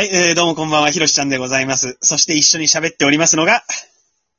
[0.00, 1.98] はい、えー、どうもこんばんは、ひろしちゃんでございます。
[2.00, 3.62] そして一緒に喋っておりますのが、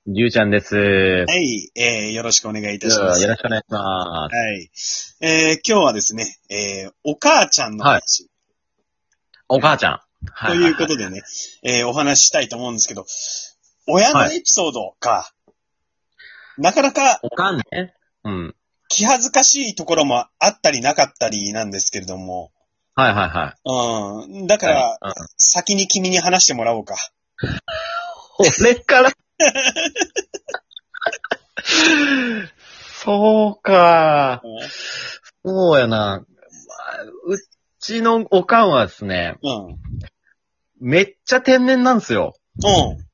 [0.08, 0.76] りゅうちゃんです。
[0.76, 3.22] はい、えー、よろしくお願いいたします。
[3.22, 4.72] よろしくお願いしまはい。
[5.22, 8.30] えー、今日はですね、えー、お母ちゃんの話、す。
[9.50, 10.00] お母ちゃん。
[10.34, 11.22] はということでね、
[11.62, 13.06] えー、お話ししたいと思うんですけど、
[13.88, 15.32] 親のエピソードか、
[16.58, 17.94] なかなかおかんね。
[18.24, 18.56] うん。
[18.88, 22.52] 気恥ずかしいところもあったりなかったりなんですけれども、
[22.96, 24.34] はいはいはい。
[24.40, 26.96] うん、だから、はいうん先に君に話してもらおうか。
[28.40, 29.12] 俺から？
[32.94, 34.42] そうか。
[35.44, 35.98] そうやな。
[35.98, 37.38] まあう
[37.80, 39.66] ちのおかんはですね、うん。
[39.66, 39.78] うん。
[40.80, 42.34] めっちゃ天然なんですよ。
[42.64, 43.06] うん。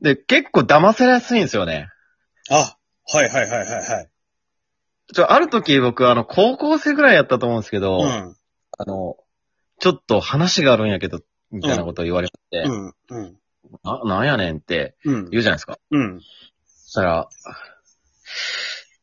[0.00, 1.88] で、結構騙せやすいんですよね。
[2.50, 2.76] あ、
[3.12, 4.08] はいはいはいはいはい。
[5.12, 8.36] ちょ、ある時僕、あの、高校生ぐらいやったと思うんですけど、うん。
[8.78, 9.16] あの、
[9.78, 12.86] ちょっと話があるんやけど、みたいなことを言われて、うん。
[12.86, 13.38] うん。
[13.82, 15.30] な、なんやねんってうん。
[15.30, 15.78] 言うじゃないですか。
[15.90, 16.20] うん。
[16.20, 17.28] そしたら、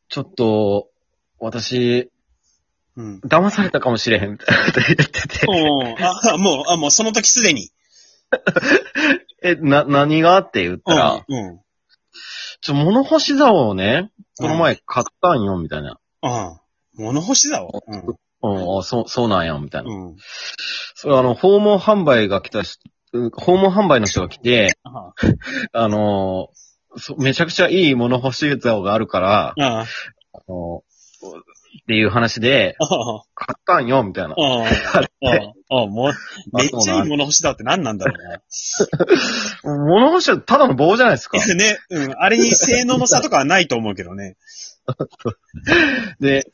[0.08, 0.88] ちょっと、
[1.38, 2.10] 私、
[2.96, 3.20] うん。
[3.24, 7.70] 騙されたかもしれへん、みたいなこと言ってて、おーあ、もう、あ、もうその時すでに。
[9.42, 11.36] え、な、何がって言ったら、うん。
[11.36, 11.60] うん。
[12.60, 15.98] ちょ、物干し竿をね、この前買ったんよ、みたいな。
[16.22, 16.60] あ
[16.96, 17.82] 物干し竿？
[17.86, 18.16] うん。
[18.44, 19.90] うん、あそう、そうなんや、みたいな。
[19.90, 20.16] うん。
[20.94, 22.78] それあの、訪問販売が来たし、
[23.12, 25.12] うん訪問販売の人が来て、あ
[25.72, 26.48] あ の
[26.96, 29.80] そめちゃくちゃいい物干し竿があるから、あ。
[29.80, 29.86] あ
[30.48, 30.82] の
[31.84, 32.86] っていう話で、あ
[33.34, 34.34] 買ったんよ、みたいな。
[34.36, 34.64] あ。
[35.70, 35.86] ああ。
[35.86, 39.84] もう、めっちゃいい物干し竿って何なんだろうな。
[39.86, 41.38] 物干しはただの棒じゃないですか。
[41.38, 42.14] ね、うん。
[42.16, 44.36] あれに性能の差とかはないと思うけどね。
[46.20, 46.46] で、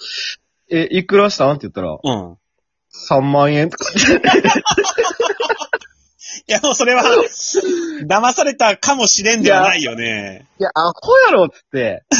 [0.70, 1.56] え、いくらしたん？
[1.56, 2.36] って言ったら、うん。
[3.08, 3.90] 3万円とか。
[6.47, 7.03] いや、もうそれは、
[8.08, 10.47] 騙されたかもしれんではないよね。
[10.58, 12.04] いや、アホやろっつって、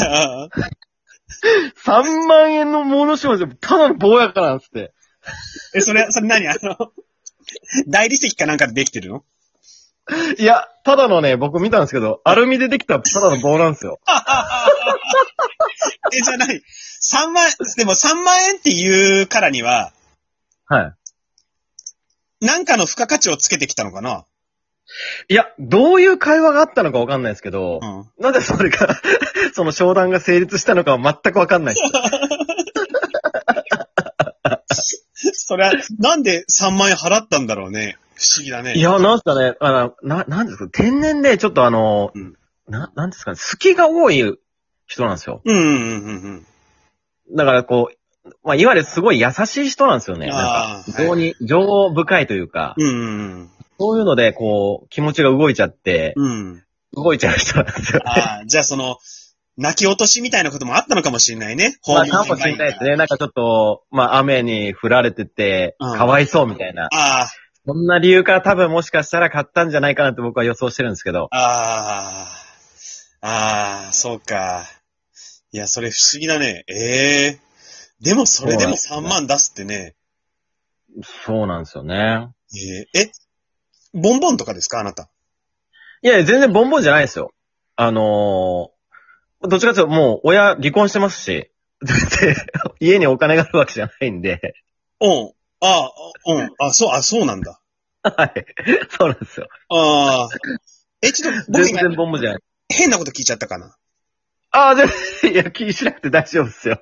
[1.85, 4.93] 3万円の物干しはただの棒やからっつって。
[5.73, 6.47] え、それ、それ何？
[6.47, 6.91] あの、
[7.87, 9.23] 大理石かなんかでできてるの？
[10.37, 13.99] いや、ただのね、僕見たんですけど、アルミでできたただの棒なんですよ。
[16.13, 16.61] え、じゃあ何？
[17.01, 19.93] ?3 万、でも3万円っていうからには、
[20.65, 20.95] は
[22.41, 22.45] い。
[22.45, 24.25] なんかの付加価値をつけてきたのかな？
[25.29, 28.09] いや、どういう会話があったのかわかんないですけど、うん。
[28.19, 28.99] なぜそれが、
[29.53, 31.81] その商談が成立したのかは全くわかんないで
[34.73, 35.05] す。
[35.47, 37.97] それは、なんで3万円払ったんだろうね。
[38.15, 38.75] 不思議だね。
[38.75, 42.35] いや、なんすかね、あの、な、なんですか、天然でちょっとあの、うん
[42.67, 44.39] な、なんですかね、隙が多い
[44.87, 45.41] 人なんですよ。
[45.43, 46.47] うんうんうんうん
[47.35, 50.27] だからこう、まあ、いわゆるすごい優しい人なんですよね。
[50.27, 52.87] なんか、あー情に、情深いというか、うん。
[52.87, 53.49] うん
[53.79, 56.31] そういうので、こう、気持ちが動いちゃって、うん。
[56.31, 56.63] うん。
[56.93, 58.01] 動いちゃう人なんですよ。
[58.05, 58.97] ああ、じゃあその、
[59.57, 61.77] 泣き落としみたいなこともあったのかもしれないね。
[61.87, 62.95] まあ、かもしれないですね。
[62.95, 66.89] なんかちょっと、まあ、雨に降られてて、うんかわいそうみたいな。
[66.93, 67.27] あ
[67.65, 71.27] そんな理由から多分もしかしたら買ったんじゃないかなって僕は予想してるんですけど。
[71.31, 72.27] あ、あ
[73.21, 74.63] あ、ああ、そうか。
[75.53, 76.63] いや、それ不思議だね。
[76.67, 77.39] ええ
[77.99, 79.95] でもそれでも3そうなん万出すってね。
[81.03, 82.29] そうなんですよね。
[82.53, 83.11] えーえ、
[83.93, 85.09] ボンボンとかですかあなた？
[86.01, 87.33] いや全然ボンボンじゃないですよ。
[87.75, 91.51] あのー、どっちかというともう親離婚してますし、
[92.79, 94.55] 家にお金があるわけじゃないんで、
[95.01, 95.31] うん。
[95.59, 95.91] ああ、
[96.27, 96.49] うん。
[96.59, 97.59] あ、そう、あ、そうなんだ。
[98.03, 98.45] はい。
[98.89, 99.47] そうなんですよ。
[99.69, 100.29] ああ。
[101.01, 102.41] え、ちょっと、僕今全然ボンボンじゃない。
[102.69, 103.75] 変なこと聞いちゃったかな？
[104.51, 104.87] ああ、全
[105.21, 106.81] 然、いや、気にしなくて大丈夫ですよ。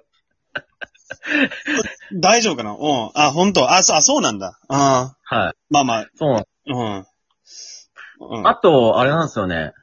[2.14, 2.72] 大丈夫かな？
[2.72, 3.12] うん。
[3.14, 4.60] あ、本当あ、そう、あ、そうなんだ。
[4.68, 5.36] ああ。
[5.36, 5.54] はい。
[5.70, 7.06] まあまあ、そうなんうん。
[8.38, 8.48] うん。
[8.48, 9.74] あと、あれなんですよね。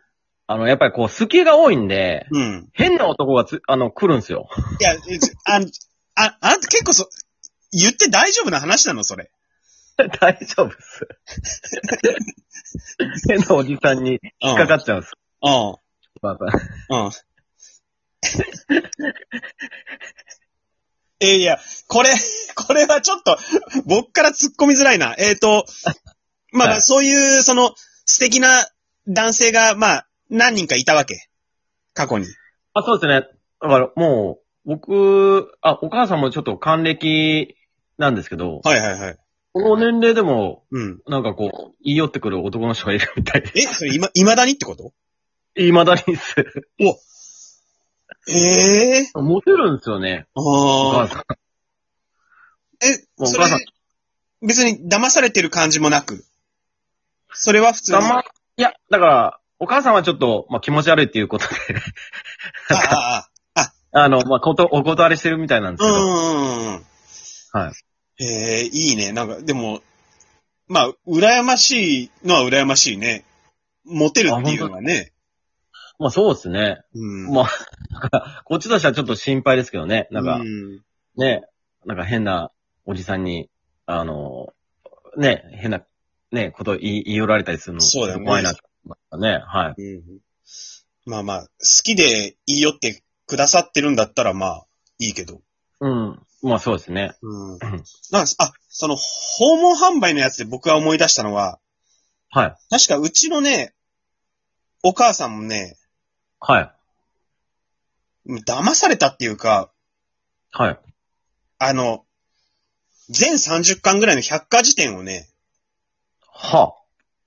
[0.48, 2.68] あの、やっぱりこう、隙が多いんで、うん。
[2.72, 4.48] 変な男がつ、あの、来るんですよ。
[4.80, 5.60] いや、えちあ、
[6.14, 7.08] あ、あんた結構そ、
[7.72, 9.30] 言って大丈夫な話なのそれ。
[10.20, 11.08] 大丈夫です。
[13.28, 15.12] 変なおじさんに引っかかっちゃうんです。
[15.42, 15.50] うん。
[16.22, 16.46] まあま
[16.90, 17.10] あうん。
[21.20, 22.10] えいや、これ、
[22.54, 23.38] これはちょっと、
[23.86, 25.14] 僕から突っ込みづらいな。
[25.18, 25.64] えっ、と、
[26.52, 27.74] まあ、はいそういう、その、
[28.04, 28.48] 素敵な
[29.08, 31.28] 男性が、まあ、何人かいたわけ。
[31.94, 32.26] 過去に。
[32.74, 33.26] あ、そうですね。
[33.60, 37.56] だからもう、僕、あ、お母さんもちょっと還暦
[37.98, 39.18] なんですけど、はいはいはい。
[39.52, 41.00] この年齢でも、うん。
[41.06, 43.52] なんかこう、言い寄ってくる男の人がいるみたいで。
[43.54, 44.92] え、それ今、未だにってこと？
[45.56, 46.34] 未だにっす。
[48.28, 51.08] ええモテるんですよね、おああ。
[51.08, 51.24] 母さん。
[52.84, 53.60] え、お母さん、
[54.46, 56.24] 別に騙されてる感じもなく？
[57.32, 58.00] それは普通に。
[58.00, 61.54] たま、いや、だから、お母さんはちょっと、まあ、気持ち悪いっていうことで、
[62.70, 63.72] ああ、あ
[64.04, 66.86] あの、まあ、こと、お断りしてるみたいなんですあ、うけど、んうんうん。
[67.52, 67.72] は
[68.18, 68.24] い。
[68.24, 69.12] へえ、いいね。
[69.12, 69.82] なんか、でも、
[70.68, 73.24] まあ、羨ましいのは羨ましいね。
[73.84, 75.12] モテるっていうのはね。
[75.98, 76.82] まあ、そうですね。
[76.94, 77.32] うん。
[77.32, 77.48] まあ、
[77.92, 80.08] だからこっちとしてはちょっと心配ですけどね。
[80.10, 80.82] なんかう、ん
[81.16, 81.42] ね、
[81.84, 82.50] なんか変な
[82.84, 83.48] おじさんに、
[83.86, 84.52] あの、
[85.16, 85.82] ね、変な、
[86.32, 89.42] ね、こと言い言い寄られたりするの、そうだよね怖いなと思いましたね。
[89.44, 89.82] はい。
[89.82, 90.20] うん
[91.06, 91.48] まあまあ、好
[91.84, 94.66] きでいいよってくださってるんだったら、まあ、
[94.98, 95.40] いいけど。
[95.80, 96.20] うん。
[96.42, 97.14] まあそうですね。
[97.22, 97.58] うん。
[97.60, 97.84] なんか、
[98.38, 101.60] あ、その、訪問販売のやつで僕が思い出したのは、
[102.30, 102.56] はい。
[102.70, 103.72] 確かうちのね、
[104.82, 105.76] お母さんもね、
[106.48, 106.60] は
[108.28, 108.40] い。
[108.46, 109.72] 騙されたっていうか、
[110.52, 110.78] はい。
[111.58, 112.04] あの、
[113.08, 115.28] 全30巻ぐらいの百科事典をね、
[116.30, 116.74] は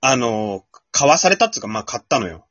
[0.00, 2.46] あの、買わされたっていうか、まあ買ったのよ。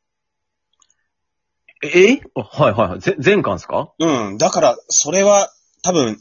[1.82, 3.00] えはいはいはい。
[3.00, 3.94] ぜ前巻ですか？
[3.98, 4.38] うん。
[4.38, 5.52] だから、それは、
[5.82, 6.20] 多分、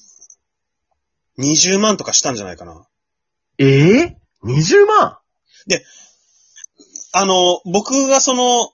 [1.38, 2.86] 20万とかしたんじゃないかな。
[3.58, 4.00] え？
[4.00, 5.18] え ?20 万？
[7.12, 8.72] あの、僕がその、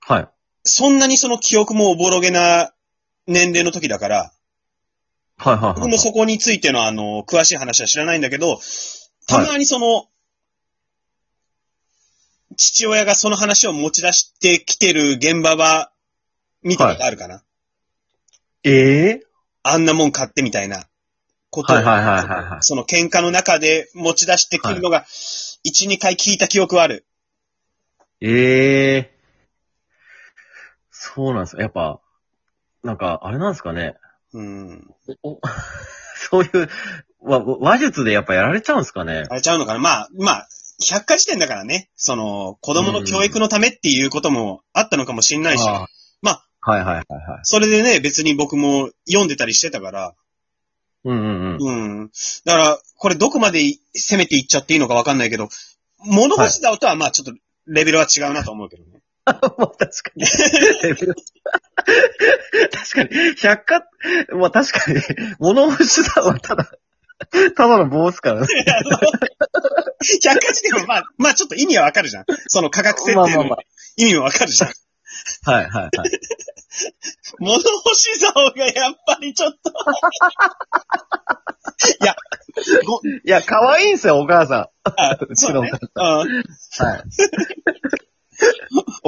[0.00, 0.28] はい。
[0.68, 2.72] そんなにその記憶もおぼろげな
[3.26, 4.32] 年齢の時だから、
[5.38, 5.74] はいはいはい。
[5.74, 8.60] 僕もそこについてのあの、詳しい話は知らないんだけど、
[9.26, 10.06] たまにその、
[12.56, 15.92] 父親がその話を持ち出してきてる現場は、
[16.62, 17.42] 見たことあるかな、
[18.64, 19.22] ええ
[19.62, 20.84] あんなもん買ってみたいな
[21.50, 22.58] ことを、はいはいはいはいはい。
[22.60, 25.04] その喧嘩の中で持ち出してくるのが、
[25.64, 27.06] 1、2回聞いた記憶はある。
[28.20, 29.17] ええ
[31.00, 32.00] そうなんですやっぱ、
[32.82, 33.94] なんか、あれなんですかね。
[34.32, 34.94] うん。
[35.22, 35.40] お
[36.30, 36.68] そういう、
[37.20, 39.24] わ話術でやっぱやられちゃうんですかね。
[39.30, 40.48] あれちゃうのかなまあ、まあ、
[40.84, 45.88] 百科事典だからね、その、子供の教育のためっていうこともあったのかもしんないし、ああ
[46.20, 47.40] まあ、はいはいはいはい。
[47.44, 50.14] それでね、別に僕も読んでたりしてたから、
[51.04, 52.00] うんうんうん。
[52.00, 52.10] うん。
[52.44, 53.60] だから、これどこまで
[53.94, 55.48] 攻めていっちゃっていいのかわかんないけど、
[55.98, 57.32] 物干し竿とはまあちょっと
[57.66, 59.00] レベルは違うなと思うけどね。
[59.58, 60.26] まあ確かに。
[60.26, 60.40] 確
[62.92, 63.10] かに。
[63.36, 63.82] 百科、
[64.36, 65.00] まあ確かに、
[65.38, 66.70] 物干しさはただ、
[67.56, 68.46] ただの棒ですからね。
[70.22, 72.24] 百科事典もまあ、まあちょっと意味はわかるじゃん。
[72.46, 73.56] その価格設定のまあまあま
[73.96, 74.70] 意味もわかるじゃん。
[74.70, 75.50] あ。
[75.50, 75.92] はいはいはい。
[77.40, 79.70] 物干し竿がやっぱりちょっと。
[82.00, 82.14] いや、
[82.84, 85.70] ご、いや、可愛いんすよ、お母さあうちのそうね。
[85.94, 86.02] うん。
[86.02, 86.44] ん。
[86.86, 87.02] はい。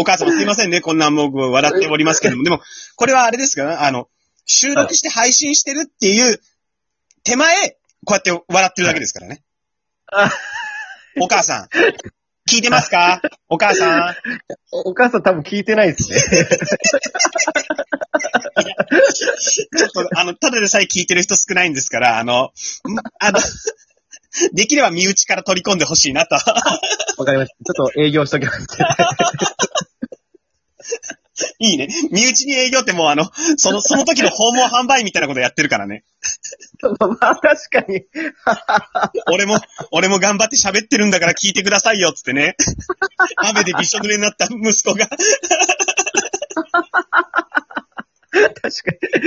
[0.00, 2.43] お母様すいませんね、こんな僕笑っておりますけども。
[2.43, 2.62] でも、
[2.97, 3.85] これはあれですか？
[3.85, 4.08] あの、
[4.47, 6.41] 収録して配信してるっていう
[7.23, 7.76] 手前、
[8.06, 9.43] こうやって笑ってるだけですからね。
[10.11, 10.31] あ
[11.20, 11.69] お母さん、
[12.50, 13.20] 聞いてますか？
[13.50, 14.14] お母さん。
[14.73, 16.19] お母さん多分聞いてないですね。
[19.76, 22.49] ちょっと、あの、ただでさえ聞いてる人少ないんですから、あの、ん
[23.19, 23.38] あの、
[24.55, 26.37] できれば身内から取り込んでほしいなと。
[26.37, 26.41] わ
[27.26, 27.75] かりました。
[27.75, 28.67] ちょっと営業しときます。
[31.58, 31.88] いいね。
[32.10, 36.04] 身内に営業ってもうあの、その、その時の訪問販売みたいなことやってるからね。
[37.00, 38.05] まあ確かに。
[39.32, 39.58] 俺も、
[39.91, 42.56] 俺も頑張って喋ってるんだから聞いてくださいよ、つってね。
[43.36, 45.08] 雨でびしょ濡れになった息子が。
[48.31, 48.69] 確か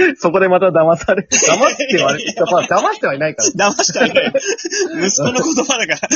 [0.10, 0.16] に。
[0.18, 1.30] そこでまた騙される。
[1.32, 2.18] 騙っては、
[2.52, 3.70] まあ騙してはいないから。
[3.70, 4.34] 騙してはいない。
[5.06, 6.08] 息子の言葉だか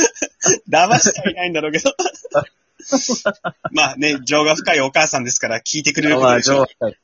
[0.70, 1.92] ら、騙してはいないんだろうけど。
[3.72, 6.66] まあね、情が深いお母さんですから聞いてくれるこまあ、とでしょう。
[6.80, 6.98] はい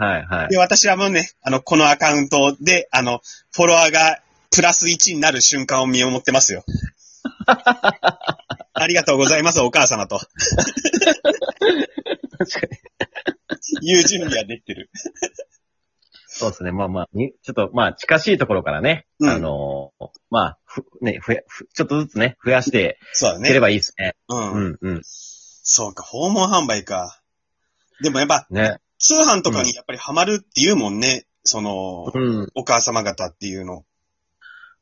[0.00, 0.48] はいはい。
[0.48, 3.20] で、私はもうね、あの、このアカウントで、あの、
[3.52, 6.64] フォロワーがプラス1になる瞬間を見守ってますよ。
[7.46, 10.18] ありがとうございます、お母様と。
[10.18, 10.30] 確
[12.60, 12.66] か
[13.82, 13.82] に。
[13.82, 14.90] いう準備はできてる。
[16.40, 16.72] そうですね。
[16.72, 23.60] まあまあ、にちょっと、まあ、近しいところからね、うんあのーまあ、ふ、ね、ふや、ふちょっとずつね、増やしてそうだいけれね。
[23.60, 24.16] ばいいですね。
[24.28, 24.52] うん。
[24.52, 25.00] うん、うん。
[25.04, 27.20] そうか、訪問販売か。
[28.02, 28.78] でもやっぱ、ね。
[28.98, 31.26] 通販とかにやっぱりハマるっていうもんね。
[31.44, 32.48] その、うん。
[32.54, 33.84] お母様方っていうの。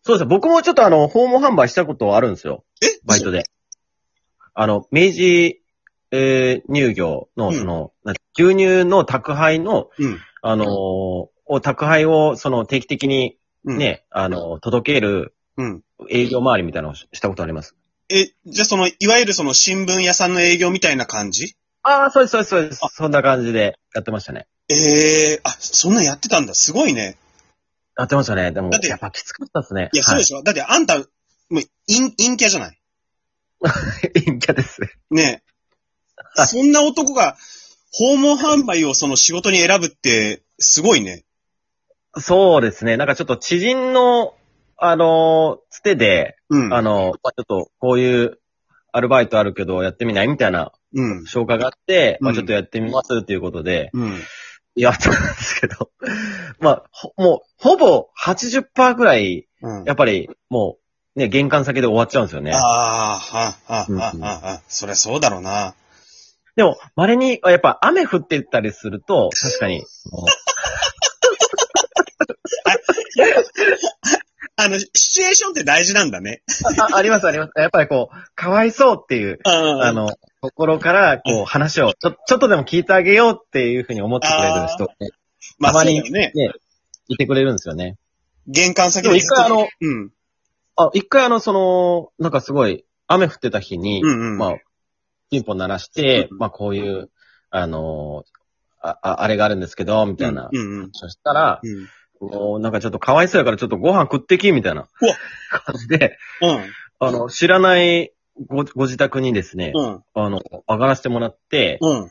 [0.03, 0.27] そうですね。
[0.29, 2.65] 僕もちょっとあの、訪問販売したことあるんですよ。
[2.83, 2.87] え？
[3.05, 3.45] バイトで。
[4.55, 5.63] あの、明治、
[6.11, 10.21] えー乳業の、うんその、なんて牛乳の宅配の、うん。
[10.43, 10.69] あのー
[11.49, 13.79] お宅配を、その、定期的にうん。
[13.79, 15.83] ね、あの、届けるうん。
[16.09, 17.75] 営業回りみたいなのをししたことあります。
[18.09, 21.57] え、じゃあその、いわゆるその新聞屋さんの営業みたいな感じ？
[21.83, 22.89] ああ、そうです、そうです、そうですあ。
[22.89, 24.47] そんな感じでやってましたね。
[24.69, 26.55] ええあ、そんなんやってたんだ。
[26.55, 27.17] すごいね。
[27.99, 28.53] やってましたね。
[28.53, 29.91] でもだって、やっぱきつかったですね。
[29.93, 30.43] いや、そうでししょ。
[30.43, 31.07] だってあんた、もう、
[31.89, 32.79] 陰、陰キャじゃない？
[34.15, 34.81] 陰キャです。
[35.11, 35.43] ね
[36.37, 36.47] え。
[36.47, 37.37] そんな男が
[37.93, 41.25] 訪問販売をその仕事に選ぶって、すごいね。
[42.21, 42.97] そうですね。
[42.97, 44.35] なんかちょっと知人の、
[44.77, 46.75] あの、つてで、うん。
[46.75, 48.39] あの、まあ、ちょっとこういう
[48.93, 51.25] アルバイトあるけどやってみないみたいなうん。
[51.25, 54.21] 紹介があって、まあ、うんちょっとやってみますっていうことで、うん。
[54.75, 55.91] やったんですけど、
[56.61, 59.85] まあ、ほもう、ほぼ80%ぐらい、うん。
[59.85, 60.79] やっぱり、も
[61.17, 62.53] う、ね、玄関先で終わっちゃうんですよね。
[62.55, 64.63] ああ、はあ、うんはあ、はあ、はあ。
[64.69, 65.75] そりゃそうだろうな。
[66.55, 70.27] でも、稀に、やっぱ雨降ってたりすると、確かに、も
[74.57, 76.43] あの、シチュエーションって大事なんだね。
[76.49, 77.53] うあありますあります。
[77.57, 85.11] やっぱりこう、かわいそうっていう、ああ、の、ところから、こう、話を、ちょ、ちょっとでも聞いてあげようっていうふうに思ってくれる人がね、
[85.59, 86.33] まあ、たまにね。
[86.35, 86.53] ね、
[87.09, 87.99] いてくれるんですよね。
[88.49, 90.11] 玄関先でも一回あの、うん。
[90.77, 94.39] あ、一回あの、その、なんかすごい、雨降ってた日に、うんうん。
[94.39, 94.55] まあ、
[95.31, 97.11] ピンポン鳴らして、うんまあこういう、
[97.51, 98.25] あの
[98.81, 100.91] あ、ああれがあるんですけど、みたいなうんうん。
[100.93, 101.89] そしたら、うん。
[102.21, 105.17] もうなんかちょっとかわいそうやからちょっとご飯食ってき、みたいなうわ
[105.51, 106.65] 感じで、うん。
[107.01, 108.13] あの、知らない
[108.47, 110.03] ご、ご自宅にですね、うん。
[110.15, 112.11] あの、上がらせてもらって、うん。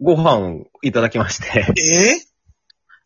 [0.00, 2.30] ご飯いただきまして、ええ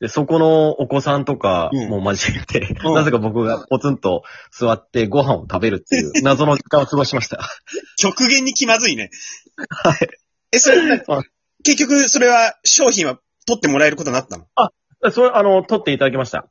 [0.01, 7.39] で、そこのお子さんとかうんも交えて、うんなぜか僕がポツンと座ってご飯を食べるっていう謎の時間を過ごしました。
[7.97, 9.11] 極限に気まずいね。
[9.71, 10.09] はい。
[10.51, 11.23] え、それ、あ
[11.63, 14.45] 結局、それは、商品は取ってもらえることになったの？
[14.45, 14.47] い
[15.13, 16.49] それ、あの、撮っていただきました。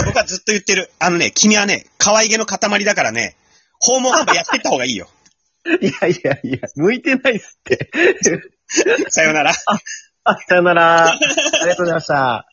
[0.00, 0.90] や、僕はずっと言ってる。
[0.98, 3.36] あのね、君はね、可愛げの塊だからね、
[3.80, 5.08] 訪問販売やってった方がいいよ。
[5.80, 7.90] いやいやいや、向いてないっすって。
[9.10, 9.52] さよなら。
[10.24, 11.10] あ、さよなら。
[11.12, 11.20] あり
[11.68, 12.46] がとうございました。